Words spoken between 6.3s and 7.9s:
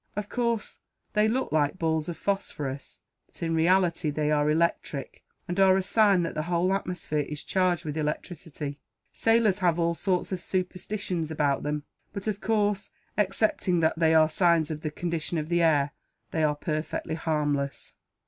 the whole atmosphere is charged